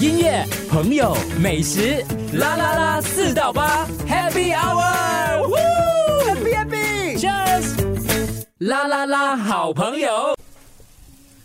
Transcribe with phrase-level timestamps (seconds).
[0.00, 10.36] 音乐、朋友、美食，啦啦啦，四到八，Happy Hour，Happy Happy，Cheers，啦啦啦，好朋友。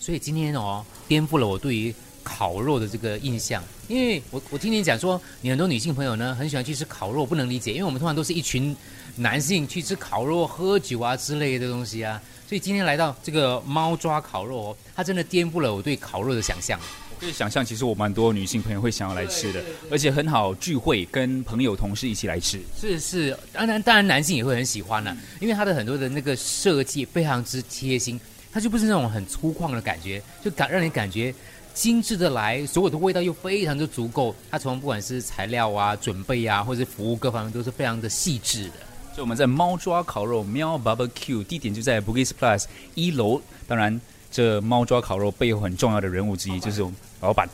[0.00, 1.94] 所以今天哦，颠覆了我对于
[2.42, 8.76] 烤肉的这个印象，因为我我听你讲说，你很多女性朋友呢很喜欢去吃烤肉，不能理解，因为我们通常都是一群
[9.14, 16.76] 男性去吃烤肉、喝酒啊之类的东西啊，所以今天来到这个猫抓烤肉哦，它真的颠覆了我对烤肉的想象。
[17.20, 22.60] 可以想象，其实我蛮多女性朋友会想要来吃的，而且很好聚会，跟朋友同事一起来吃。
[22.76, 28.18] 是是，当然当然男性也会很喜欢呢、因为它的很多的那个设计非常之贴心，
[28.52, 31.34] 它就不是那种很粗犷的感觉，就感让你感觉
[31.72, 34.34] 精致的来，所有的味道又非常的足够。
[34.50, 38.74] 它从不管是材料啊、准备啊，或者是服务各方面都是非常的细致的。
[39.14, 43.40] 所以我们在猫抓烤肉喵 Barbecue 地点就在 Bugis Plus 一楼。
[43.66, 43.98] 当然，
[44.30, 47.48] 这猫抓烤肉背后很重要的人物之一就是我们老板，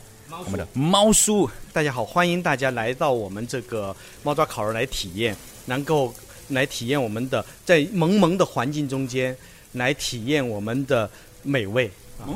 [0.44, 1.48] 我们的猫叔。
[1.72, 6.12] 大家好，欢迎大家来到我们这个猫抓烤肉来体验，能够
[6.48, 9.36] 来体验我们的在萌萌的环境中间
[9.72, 11.10] 来体验我们的
[11.42, 11.90] 美味。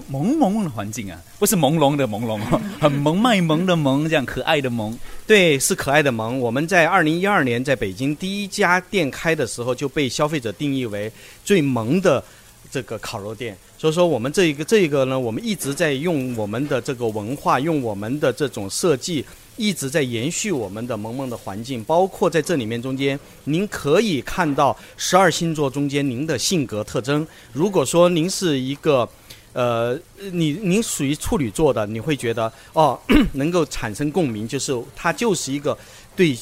[0.08, 4.96] 萌萌萌的环境啊，不是朦胧的朦胧哦，很萌卖萌的萌，这样可爱的萌。
[5.26, 6.38] 对，是可爱的萌。
[6.38, 11.10] 我们在二零一二年在北京第一家店开的时候，就被消费者定义为
[11.44, 12.22] 最萌的
[12.70, 13.58] 这个烤肉店。
[13.76, 19.26] 所以说，我们这一个这一个呢，我们一直在用我们的这个文化，用我们的这种设计，
[19.62, 21.84] 一直在延续我们的萌萌的环境。
[21.84, 27.24] 包括在这里面中间，您可以看到十二星座中间您的性格特征。
[27.52, 29.08] 如果说您是一个
[29.52, 29.98] 呃，
[30.32, 32.98] 你您属于处女座的，你会觉得哦，
[33.34, 35.76] 能够产生共鸣，就是它就是一个
[36.16, 36.34] 对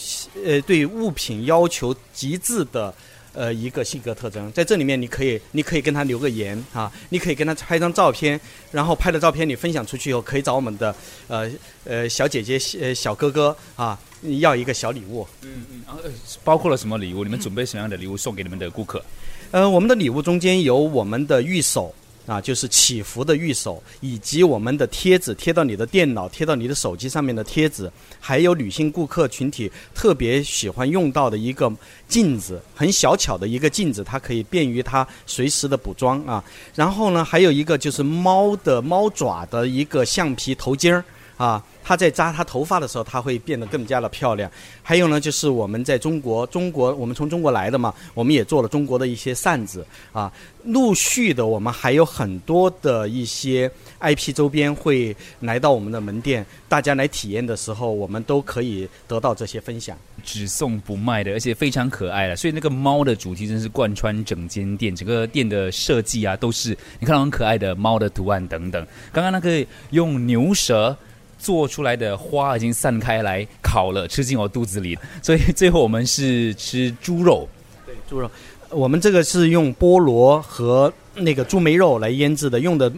[0.45, 2.95] 呃对物品要求极致的
[3.33, 4.50] 呃一个性格特征。
[4.53, 10.95] 在这里面，你可以你可以跟他留个言啊，你可以跟他拍张照片，然后拍的照片你分享出去以后，可以找我们的
[11.28, 11.50] 呃
[11.84, 13.98] 呃小姐姐呃小哥哥啊
[14.41, 16.11] 要一个小礼物嗯嗯呃。
[16.45, 17.25] 包括了什么礼物？
[17.25, 19.03] 你们准备什么样的礼物送给你们的顾客？
[19.50, 21.93] 呃，我们的礼物中间有我们的玉手
[22.31, 31.69] 啊，就是祈福的玉手，以及我们的贴纸，贴到你的电脑、贴到你的手机上面的贴纸，还有女性顾客群体特别喜欢用到的一个
[32.07, 36.45] 镜子，很小巧的一个镜子，它可以便于它随时的补妆啊。
[36.77, 41.05] 然后呢，还有一个就是猫的猫爪的一个橡皮头巾儿
[41.37, 41.61] 啊。
[41.83, 44.51] 它在扎它头发的时候，它会变得更加的漂亮。
[44.83, 50.33] 还有呢，就是我们在中国，中国我们从中国来的嘛，我们也做了中国的一些扇子啊。
[50.65, 59.97] 陆续的，我们还有很多的一些 IP 周边会来到我们的门店，大家来体验的时候，我们都可以得到这些分享。
[60.23, 62.37] 只送不卖的，而且非常可爱了。
[62.37, 68.87] 所以那个猫的主题真是贯穿整间店，整个店的设计啊，都是你看到很可爱的猫的图案等等。
[69.12, 70.95] 刚刚那个用牛舌。
[71.41, 74.97] 做出来的花已经散开来烤了，吃进我肚子里。
[75.23, 77.49] 所以最后我们是吃猪肉，
[77.87, 78.31] 对，猪肉。
[78.69, 82.91] 我们这个是用菠萝和那个猪梅肉来腌制的，用的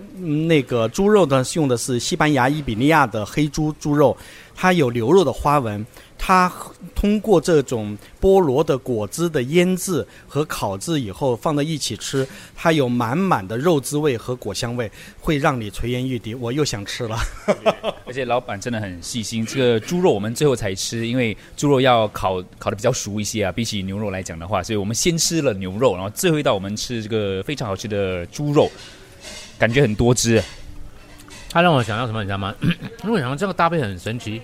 [0.47, 4.17] 那个猪肉呢是，用的是西班牙伊比利亚的黑猪猪肉，
[4.55, 5.85] 它有牛肉的花纹。
[6.25, 6.53] 它
[6.95, 12.25] 通过这种菠萝的果汁的腌制和烤制以后放在一起吃，
[12.55, 16.33] 它有满满的肉滋味和果香味，会让你垂涎欲滴。
[16.33, 17.19] 我又想吃了，
[18.07, 19.45] 而且老板真的很细心。
[19.45, 28.71] 这个猪肉我们最后才吃，因为猪肉要烤烤的比较熟一些啊，比起牛肉来讲的话，所以我们先吃了牛肉，然后最后一道我们吃这个非常好吃的猪肉，
[29.59, 30.43] 感觉很多汁。
[31.51, 32.55] 它让我想到什么，你知道吗？
[33.05, 34.41] 因为我想到这个搭配很神奇。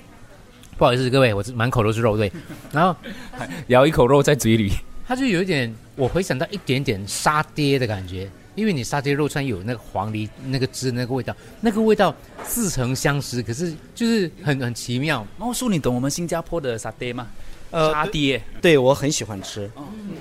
[0.76, 2.30] 不好意思，各位，我满口都是肉对，
[2.70, 2.94] 然后
[3.66, 4.70] 咬一口肉在嘴里，
[5.06, 12.14] 它就有一点，我回想到一点点沙爹的感觉，因为你沙爹肉串有那个黄梨那个汁那个味道，那个味道
[12.44, 15.26] 似曾相识，可是就是很很奇妙。
[15.36, 17.26] 猫叔，你懂我们新加坡的沙爹吗？
[17.70, 19.70] 呃，沙爹，对我很喜欢吃。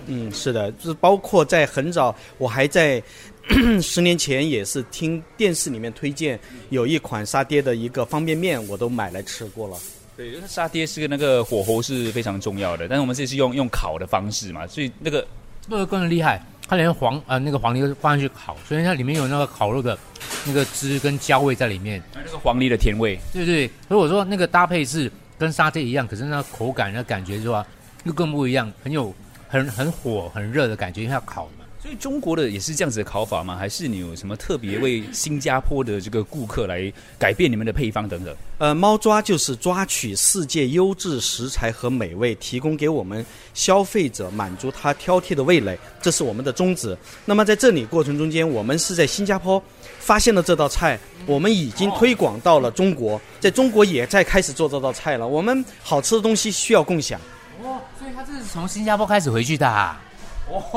[0.07, 3.01] 嗯，是的，就是包括在很早，我还在
[3.81, 9.77] 十年前也是听电视里面推荐有一款沙爹的一个方便面，我都买来吃过了。
[10.17, 15.25] 对，沙爹是个那个火候是非常重要的，但是我们这是用用烤的方式嘛，所以那个
[15.67, 19.97] 那个更厉害，它连黄呃那个黄梨都放上去烤，所以它里面有那个烤肉的
[20.45, 27.65] 那个汁跟焦味在里面，那个黄梨的甜味，对对，所以我说那个搭配是跟沙爹一样，可是那口感那感觉是吧，
[28.03, 29.13] 又更不一样，很有
[29.47, 31.65] 很很火很热的感觉，因为要烤嘛。
[31.87, 33.55] 所以中国的也是这样子的烤法吗？
[33.55, 38.35] 还是你有什么特别为新加坡的这个顾客来改变你们的配方等等？
[38.57, 46.97] 呃，猫抓就是抓取世界优质食材和美味，提供给我们消费者，满足他挑剔的味蕾，这是我们的宗旨。
[47.23, 49.63] 那么在这里过程中间，我们是在新加坡
[49.97, 55.25] 发现了这道菜，我们已经推广到了中国，在中国也在开始做这道菜了。
[55.25, 57.17] 我们好吃的东西需要共享。
[57.63, 60.03] 哦，所以他这是从新加坡开始回去的、啊。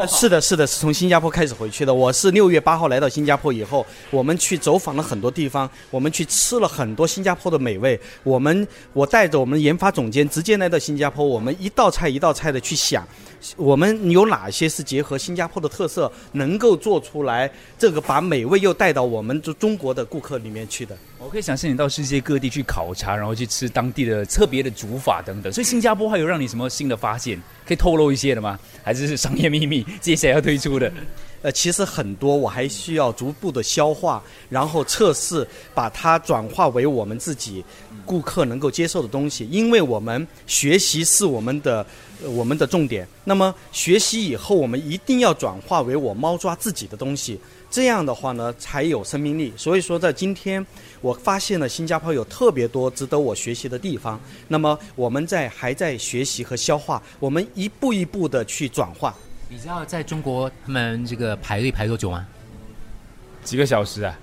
[0.09, 1.95] 是的，是的，是从新加坡开始回去的。
[1.95, 7.99] 我是六月八号来到新加坡以后，我们去走访了很多地方，我们去吃了很多新加坡的美味。
[8.25, 13.07] 我们我带着我们研发总监直接来到新加坡，我们一道菜一道菜的去想，
[13.57, 20.97] 我们有哪些是结合新加坡的特色，能够做出来这个把美味又带到我们中中国的顾客里面去的。
[21.23, 25.53] 我可以想象你到世界各地去考察，然后去吃当地的特别的煮法等等。
[25.53, 27.39] 所以新加坡还有让你什么新的发现？
[27.67, 28.59] 可以透露一些的吗？
[28.83, 29.85] 还是是商业秘密？
[30.01, 30.91] 接下来要推出的？
[31.43, 37.63] 呃，其实很多我还需要逐步的消化，然后测试，把它转化为我们自己
[38.07, 39.47] 顾客能够接受的东西。
[39.51, 41.85] 因为我们学习是我们的、
[42.25, 43.07] 我们的重点。
[43.25, 47.39] 那么学习以后，我们一定要转化为我猫抓自己的东西。
[47.71, 49.53] 这样的话呢，才有生命力。
[49.57, 50.65] 所以说，在今天，
[51.01, 54.21] 我发现了新加坡有特别多值得我学习的地方。
[54.49, 59.15] 那么我们在还在学习和消化，我们一步一步的去转化。
[59.49, 62.27] 你知道在中国他们这个排队排多久吗？
[63.45, 64.19] 几个小时啊？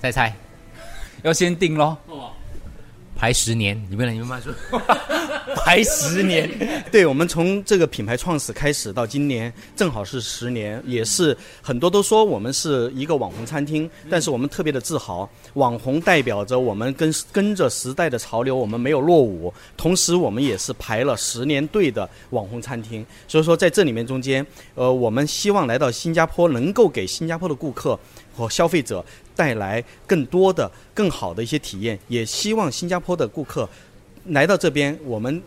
[0.00, 0.32] 再猜，
[1.22, 1.96] 要先定喽，
[3.16, 3.82] 排十年。
[3.90, 4.54] 你们来，你们慢说。
[5.56, 6.50] 排十年。
[6.90, 27.98] 对我们从这个品牌创始开始到今年，正好是十年，也是很多都说我们是一个网红餐厅，但是我们特别的自豪，网红代表着我们跟跟着时代的潮流，我们没有落伍，同时我们也是排了十年队的网红餐厅，所以说在这里面中间，呃，我们希望来到新加坡，能够给新加坡的顾客
[28.34, 29.04] 和消费者
[29.34, 33.68] 带来更多的、更好的一些体验，也希望新加坡的顾客
[34.26, 35.42] 来到这边，我们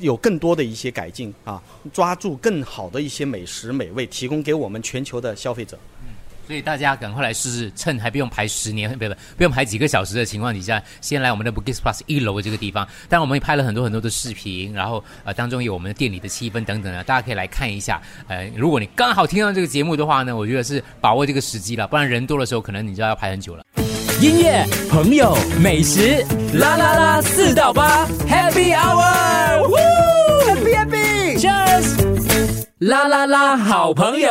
[0.00, 1.62] 有更多的一些改进啊，
[1.92, 5.78] 抓住更好的一些美食美味，提供给我们全球的消费者。
[6.46, 12.86] 所以大家赶快来试试，趁还不用排十年，不 不不用排几个小时的情况底下，先来我们的 Bugis Plus 一楼这个地方。
[13.08, 18.00] 当然，我们也拍了很多很多的视频，然后呃当中有我们的店里的气氛等等啊，大家可以来看一下。
[18.28, 23.64] 呃，如果你刚好听到这个节目的话呢，我觉得是把握这个时机了，不然人多的时候，可能你就要排很久了。
[24.18, 26.24] 音乐、朋友、美食，
[26.54, 34.30] 啦啦啦，四到八，Happy Hour，Happy Happy，Cheers，啦啦啦，好朋友。